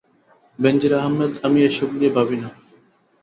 [0.59, 2.49] বেনজীর আহমেদ আমি এসব নিয়ে ভাবি না।